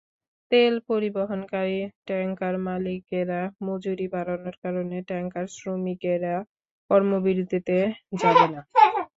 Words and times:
তেল 0.51 0.73
পরিবহনকারী 0.89 1.77
ট্যাংকার 2.07 2.55
মালিকেরা 2.67 3.41
মজুরি 3.67 4.07
বাড়ানোর 4.13 4.55
কারণে 4.63 4.97
ট্যাংকার 5.09 5.45
শ্রমিকেরা 5.57 6.35
কর্মবিরতিতে 6.89 7.77
যাবে 8.21 8.45
না। 8.53 8.61